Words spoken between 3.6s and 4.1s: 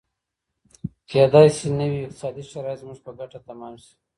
سي.